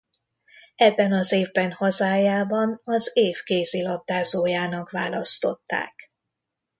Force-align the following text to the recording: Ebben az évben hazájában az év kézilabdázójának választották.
Ebben 0.75 1.11
az 1.13 1.31
évben 1.31 1.71
hazájában 1.71 2.81
az 2.83 3.09
év 3.13 3.41
kézilabdázójának 3.43 4.89
választották. 4.91 6.11